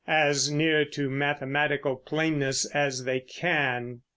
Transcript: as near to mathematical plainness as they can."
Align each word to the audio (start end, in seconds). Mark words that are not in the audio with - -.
as 0.07 0.49
near 0.49 0.83
to 0.83 1.07
mathematical 1.11 1.95
plainness 1.95 2.65
as 2.73 3.03
they 3.03 3.19
can." 3.19 4.01